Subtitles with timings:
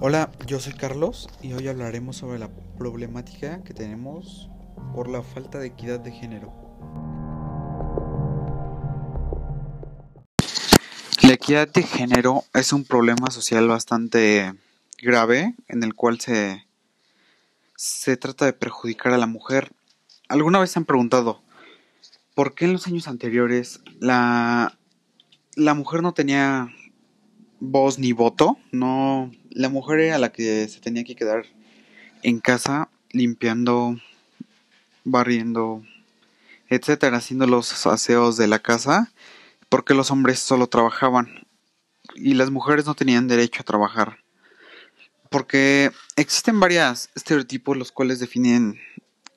[0.00, 4.50] Hola, yo soy Carlos y hoy hablaremos sobre la problemática que tenemos
[4.92, 6.52] por la falta de equidad de género.
[11.22, 14.52] La equidad de género es un problema social bastante
[15.00, 16.66] grave en el cual se,
[17.76, 19.72] se trata de perjudicar a la mujer.
[20.28, 21.40] ¿Alguna vez se han preguntado
[22.34, 24.76] por qué en los años anteriores la,
[25.54, 26.68] la mujer no tenía
[27.70, 28.58] voz ni voto?
[28.72, 31.44] No, la mujer era la que se tenía que quedar
[32.22, 33.96] en casa limpiando,
[35.04, 35.82] barriendo,
[36.68, 39.12] etcétera, haciendo los aseos de la casa,
[39.68, 41.46] porque los hombres solo trabajaban
[42.14, 44.18] y las mujeres no tenían derecho a trabajar.
[45.30, 48.78] Porque existen varios estereotipos los cuales definen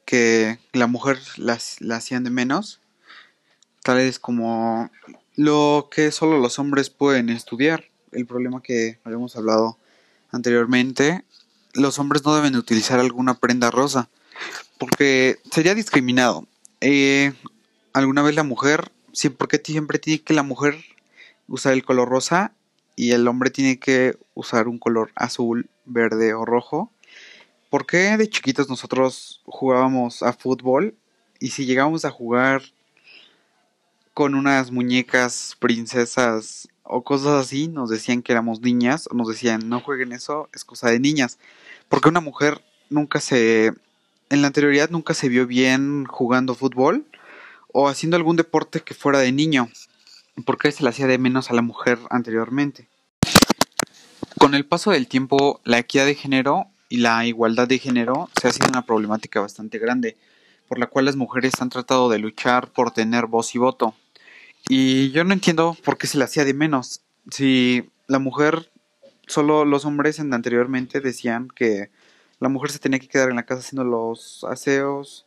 [0.06, 2.80] que la mujer las, la hacían de menos,
[3.84, 4.90] tales como
[5.36, 7.86] lo que solo los hombres pueden estudiar,
[8.18, 9.78] el problema que habíamos hablado
[10.32, 11.24] anteriormente,
[11.74, 14.10] los hombres no deben utilizar alguna prenda rosa,
[14.80, 16.48] porque sería discriminado.
[16.82, 17.34] Eh,
[17.94, 20.76] alguna vez la mujer, sí, porque siempre tiene que la mujer
[21.48, 22.54] usar el color rosa
[22.96, 26.92] y el hombre tiene que usar un color azul, verde o rojo.
[27.70, 30.96] ¿Por qué de chiquitos nosotros jugábamos a fútbol
[31.40, 32.64] y si llegábamos a jugar
[34.14, 39.68] con unas muñecas princesas o cosas así, nos decían que éramos niñas, o nos decían
[39.70, 41.38] no jueguen eso, es cosa de niñas.
[41.90, 43.74] Porque una mujer nunca se,
[44.30, 47.06] en la anterioridad nunca se vio bien jugando fútbol
[47.74, 49.70] o haciendo algún deporte que fuera de niño.
[50.46, 52.88] Porque se le hacía de menos a la mujer anteriormente.
[54.40, 58.48] Con el paso del tiempo, la equidad de género y la igualdad de género se
[58.48, 60.16] ha sido una problemática bastante grande,
[60.68, 63.96] por la cual las mujeres han tratado de luchar por tener voz y voto.
[64.70, 67.02] Y yo no entiendo por qué se le hacía de menos.
[67.32, 68.70] Si la mujer,
[69.28, 71.90] solo los hombres en anteriormente decían que
[72.40, 75.26] la mujer se tenía que quedar en la casa haciendo los aseos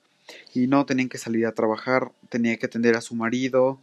[0.54, 3.80] y no tenían que salir a trabajar, tenía que atender a su marido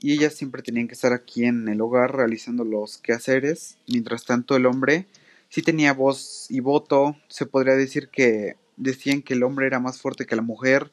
[0.00, 3.76] y ellas siempre tenían que estar aquí en el hogar realizando los quehaceres.
[3.86, 5.06] Mientras tanto el hombre
[5.50, 10.00] sí tenía voz y voto, se podría decir que decían que el hombre era más
[10.00, 10.90] fuerte que la mujer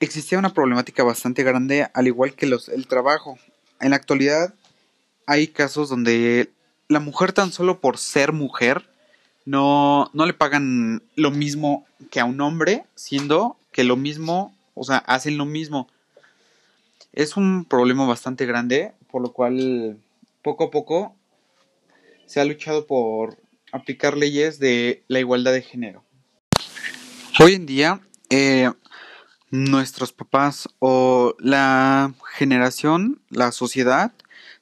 [0.00, 3.38] existía una problemática bastante grande, al igual que el trabajo.
[3.80, 4.54] En la actualidad
[5.26, 6.50] hay casos donde
[6.88, 8.84] la mujer tan solo por ser mujer
[9.44, 14.84] no, no le pagan lo mismo que a un hombre, siendo que lo mismo, o
[14.84, 15.88] sea, hacen lo mismo.
[17.12, 19.98] Es un problema bastante grande, por lo cual
[20.42, 21.14] poco a poco
[22.26, 23.36] se ha luchado por
[23.72, 26.04] aplicar leyes de la igualdad de género.
[27.38, 28.70] Hoy en día, eh,
[29.50, 34.12] nuestros papás o la generación, la sociedad,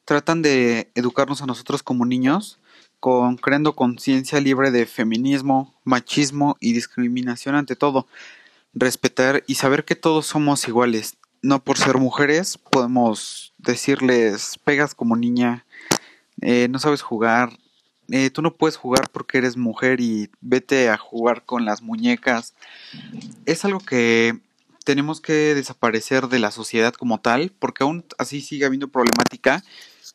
[0.04, 2.58] tratan de educarnos a nosotros como niños
[3.00, 8.06] con creando conciencia libre de feminismo, machismo y discriminación ante todo.
[8.74, 11.16] Respetar y saber que todos somos iguales.
[11.40, 15.64] No por ser mujeres podemos decirles pegas como niña,
[16.40, 17.50] eh, no sabes jugar,
[18.10, 22.54] eh, tú no puedes jugar porque eres mujer y vete a jugar con las muñecas.
[23.46, 24.40] Es algo que
[24.88, 29.62] tenemos que desaparecer de la sociedad como tal, porque aún así sigue habiendo problemática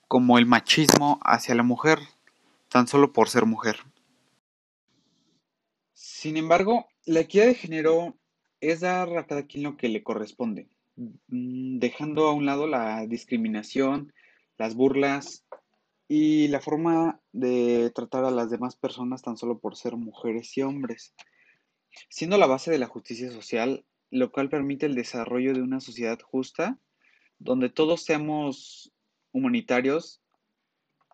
[0.08, 2.00] como el machismo hacia la mujer,
[2.70, 3.78] tan solo por ser mujer.
[5.94, 8.18] Sin embargo, la equidad de género
[8.62, 13.06] es dar a cada quien lo que le corresponde, mm, dejando a un lado la
[13.06, 14.12] discriminación,
[14.58, 15.46] las burlas
[16.08, 20.64] y la forma de tratar a las demás personas tan solo por ser mujeres y
[20.64, 21.14] hombres.
[22.10, 26.20] Siendo la base de la justicia social, lo cual permite el desarrollo de una sociedad
[26.22, 26.80] justa,
[27.40, 28.94] donde todos seamos
[29.32, 30.22] humanitarios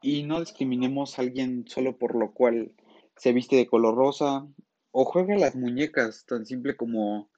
[0.01, 2.73] y no discriminemos a alguien solo por lo cual
[3.15, 4.45] se viste de color rosa
[4.91, 7.29] o juega las muñecas, tan simple como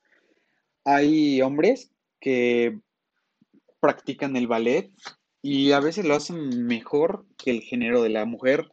[0.83, 2.79] hay hombres que
[3.79, 4.91] practican el ballet
[5.43, 8.71] y a veces lo hacen mejor que el género de la mujer,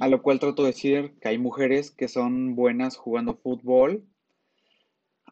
[0.00, 4.06] a lo cual trato de decir que hay mujeres que son buenas jugando fútbol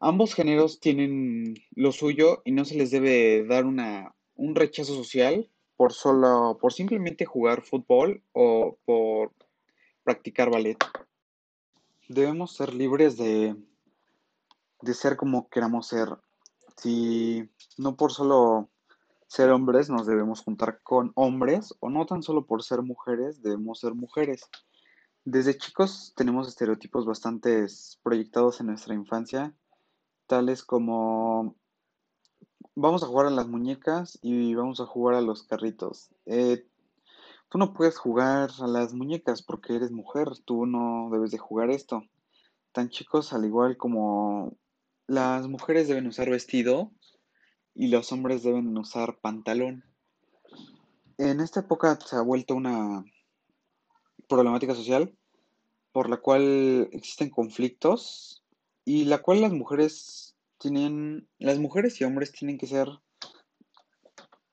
[0.04, 5.48] Ambos géneros tienen lo suyo y no se les debe dar una, un rechazo social
[5.76, 9.30] por solo, por simplemente jugar fútbol o por
[10.02, 10.76] practicar ballet.
[12.08, 13.54] Debemos ser libres de,
[14.80, 16.08] de ser como queramos ser.
[16.78, 17.48] Si
[17.78, 18.70] no por solo
[19.28, 23.78] ser hombres nos debemos juntar con hombres o no tan solo por ser mujeres debemos
[23.78, 24.50] ser mujeres.
[25.24, 27.66] Desde chicos tenemos estereotipos bastante
[28.02, 29.54] proyectados en nuestra infancia
[30.32, 31.56] tales como
[32.74, 36.08] vamos a jugar a las muñecas y vamos a jugar a los carritos.
[36.24, 36.66] Eh,
[37.50, 41.68] tú no puedes jugar a las muñecas porque eres mujer, tú no debes de jugar
[41.68, 42.04] esto.
[42.72, 44.56] Tan chicos al igual como
[45.06, 46.90] las mujeres deben usar vestido
[47.74, 49.84] y los hombres deben usar pantalón.
[51.18, 53.04] En esta época se ha vuelto una
[54.30, 55.14] problemática social
[55.92, 58.41] por la cual existen conflictos
[58.84, 62.88] y la cual las mujeres tienen, las mujeres y hombres tienen que ser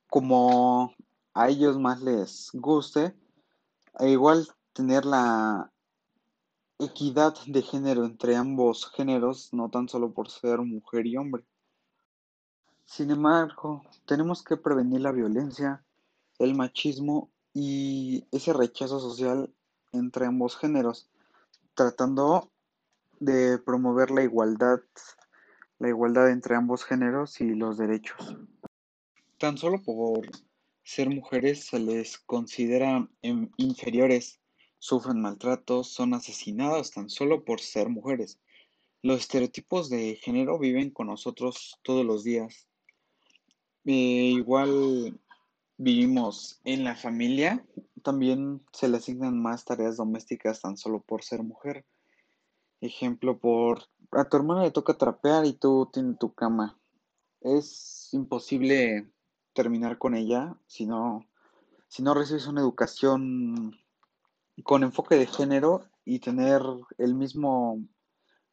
[0.08, 0.94] como
[1.34, 3.16] a ellos más les guste,
[4.00, 5.72] e igual tener la
[6.80, 11.46] equidad de género entre ambos géneros, no tan solo por ser mujer y hombre.
[12.86, 15.84] Sin embargo, tenemos que prevenir la violencia,
[16.40, 19.54] el machismo y ese rechazo social
[19.92, 21.10] entre ambos géneros,
[21.76, 22.50] tratando
[23.20, 24.80] de promover la igualdad,
[25.80, 28.38] la igualdad entre ambos géneros y los derechos.
[29.38, 30.30] Tan solo por
[30.84, 34.40] ser mujeres se les considera em, inferiores,
[34.80, 38.40] sufren maltratos, son asesinadas tan solo por ser mujeres.
[39.02, 42.68] Los estereotipos de género viven con nosotros todos los días.
[43.86, 45.20] Eh, igual
[45.78, 47.66] vivimos en la familia,
[48.04, 51.86] también se le asignan más tareas domésticas tan solo por ser mujer.
[52.82, 56.78] Ejemplo, por a tu hermana le toca trapear y tú tienes tu cama.
[57.42, 59.12] Es imposible
[59.54, 61.28] terminar con ella si no,
[61.88, 63.78] si no recibes una educación
[64.64, 66.62] con enfoque de género y tener
[66.98, 67.82] el mismo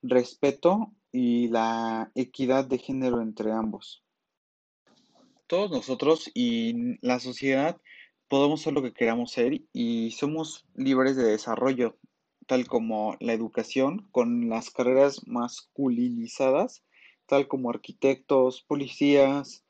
[0.02, 4.02] respeto y la equidad de género entre ambos.
[5.46, 7.80] Todos nosotros y la sociedad
[8.28, 11.96] podemos ser lo que queramos ser y somos libres de desarrollo,
[12.46, 16.84] tal como la educación con las carreras masculinizadas,
[17.26, 19.66] tal como arquitectos, policías,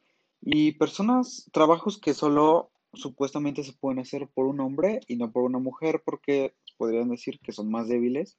[0.48, 5.42] y personas, trabajos que solo supuestamente se pueden hacer por un hombre y no por
[5.42, 8.38] una mujer porque podrían decir que son más débiles.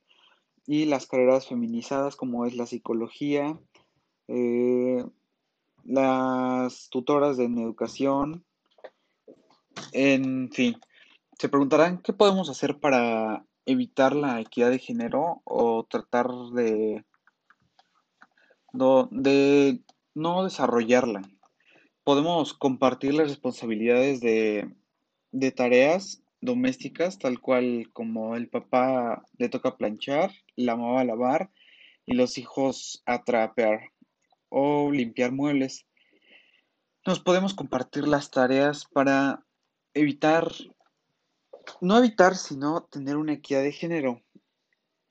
[0.66, 3.60] Y las carreras feminizadas como es la psicología,
[4.28, 5.04] eh,
[5.83, 8.45] las tutoras de educación,
[9.94, 10.78] en fin.
[11.40, 17.06] Se preguntarán qué podemos hacer para evitar la equidad de género o tratar de,
[18.74, 21.22] no desarrollarla
[22.08, 24.72] podemos compartir las responsabilidades de,
[25.58, 31.52] tareas domésticas, tal cual como el papá le toca planchar, la mamá lavar
[32.06, 33.92] y los hijos atrapear
[34.48, 35.86] o limpiar muebles.
[37.06, 39.44] Nos podemos compartir las tareas para
[39.94, 40.50] evitar,
[41.81, 44.22] no evitar, sino tener una equidad de género.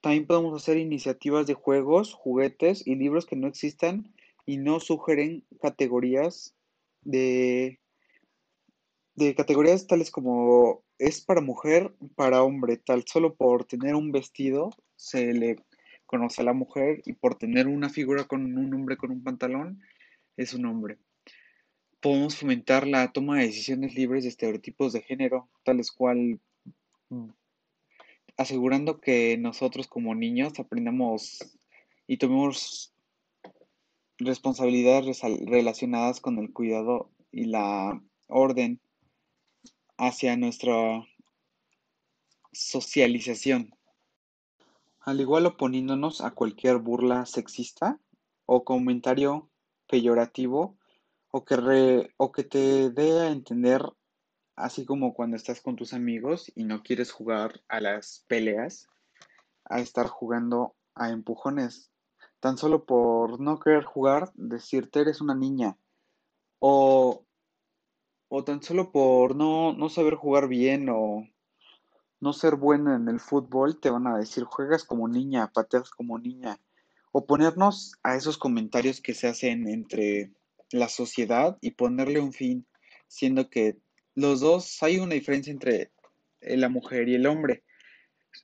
[0.00, 4.14] También podemos hacer iniciativas de juegos, juguetes y libros que no existan
[4.44, 6.54] y no sugeren categorías
[7.02, 7.80] de,
[9.14, 14.70] de categorías tales como es para mujer, para hombre, tal solo por tener un vestido
[14.94, 15.56] se le
[16.06, 19.82] conoce a la mujer y por tener una figura con un hombre con un pantalón
[20.36, 20.98] es un hombre.
[22.06, 26.38] Podemos fomentar la toma de decisiones libres de estereotipos de género, tales cual
[27.08, 27.30] mm,
[28.36, 31.58] asegurando que nosotros como niños aprendamos
[32.06, 32.94] y tomemos
[34.18, 38.80] responsabilidades relacionadas con el cuidado y la orden
[39.98, 41.04] hacia nuestra
[42.52, 43.74] socialización.
[45.00, 47.98] Al igual oponiéndonos a cualquier burla sexista
[48.44, 49.50] o comentario
[49.88, 50.75] peyorativo
[51.36, 53.82] o que, o que te dé a entender,
[54.56, 58.86] así como cuando estás con tus amigos y no quieres jugar a las peleas,
[59.66, 61.90] a estar jugando a empujones
[62.40, 65.76] tan solo por no querer jugar, decirte eres una niña.
[66.58, 67.26] O,
[68.28, 71.28] o tan solo por no, no saber jugar bien o
[72.18, 76.18] no ser bueno en el fútbol, te van a decir juegas como niña, pateas como
[76.18, 76.58] niña.
[77.12, 80.32] O ponernos a esos comentarios que se hacen entre
[80.72, 82.66] la sociedad y ponerle un fin,
[83.08, 83.76] siendo que
[84.14, 85.90] los dos hay una diferencia entre
[86.40, 87.62] la mujer y el hombre.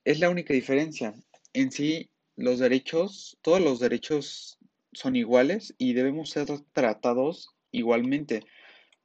[0.05, 1.14] Es la única diferencia.
[1.52, 4.59] En sí, los derechos, todos los derechos
[4.93, 8.45] son iguales y debemos ser tratados igualmente,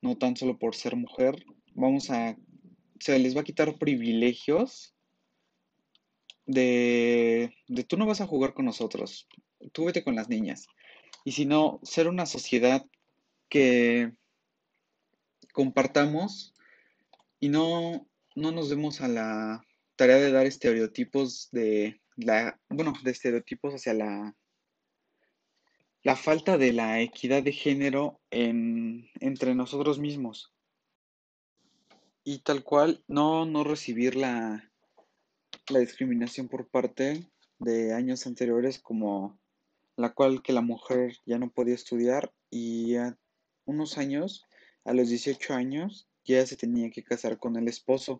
[0.01, 1.35] no tan solo por ser mujer.
[1.73, 2.37] Vamos a,
[2.99, 4.93] se les va a quitar privilegios
[6.45, 9.27] de, de tú no vas a jugar con nosotros,
[9.73, 10.67] tú vete con las niñas.
[11.23, 12.85] Y si no, ser una sociedad
[13.49, 14.13] que
[15.53, 16.53] compartamos
[17.39, 23.11] y no, no nos demos a la tarea de dar estereotipos de la, bueno, de
[23.11, 24.35] estereotipos hacia la,
[26.03, 30.53] la falta de la equidad de género en, entre nosotros mismos.
[32.23, 34.69] y tal cual no, no recibir la,
[35.69, 37.25] la discriminación por parte
[37.57, 39.39] de años anteriores como
[39.95, 42.95] la cual que la mujer ya no podía estudiar y
[43.67, 44.45] unos años,
[44.83, 48.17] a los 18 años, ya se tenía que casar con el esposo,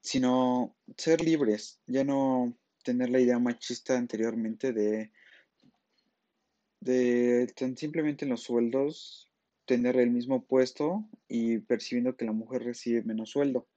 [0.00, 5.12] sino ser libres, ya no tener la idea machista anteriormente de,
[6.80, 9.28] de tan simplemente en los sueldos
[9.64, 13.68] tener el mismo puesto y percibiendo que la mujer recibe menos sueldo.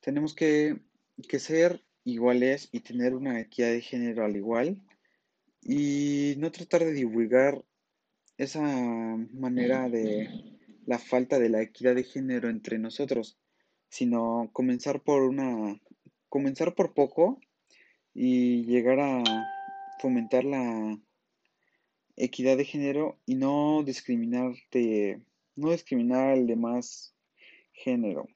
[0.00, 0.80] Tenemos que,
[1.28, 4.80] que ser iguales y tener una equidad de género al igual
[5.60, 7.64] y no tratar de divulgar
[8.42, 8.60] esa
[9.32, 10.28] manera de
[10.86, 13.38] la falta de la equidad de género entre nosotros,
[13.88, 15.80] sino comenzar por una
[16.28, 17.38] comenzar por poco
[18.14, 19.22] y llegar a
[20.00, 20.98] fomentar la
[22.16, 25.22] equidad de género y no discriminar de,
[25.56, 27.14] no discriminar al demás
[27.72, 28.26] género.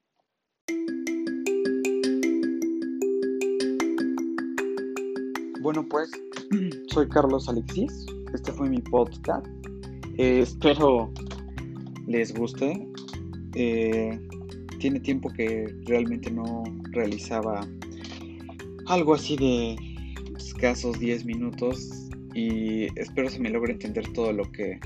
[5.63, 6.11] Bueno, pues
[6.89, 8.07] soy Carlos Alexis.
[8.33, 9.47] Este fue mi podcast.
[10.19, 11.13] Eh, espero
[12.07, 12.87] les guste.
[13.55, 14.19] Eh,
[14.79, 17.67] tiene tiempo que realmente no realizaba
[18.87, 19.77] algo así de
[20.37, 24.79] escasos 10 minutos y espero se me logre entender todo lo que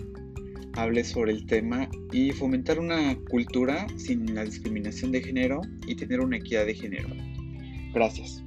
[0.75, 6.21] hable sobre el tema y fomentar una cultura sin la discriminación de género y tener
[6.21, 7.09] una equidad de género.
[7.93, 8.45] Gracias.